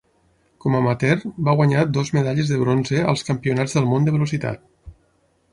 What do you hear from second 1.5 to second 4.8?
guanyar dues medalles de bronze als Campionats del món de velocitat.